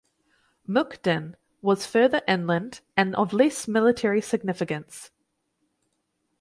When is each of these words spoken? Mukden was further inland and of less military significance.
Mukden 0.67 1.35
was 1.61 1.85
further 1.85 2.21
inland 2.27 2.81
and 2.97 3.15
of 3.15 3.33
less 3.33 3.67
military 3.67 4.19
significance. 4.19 5.11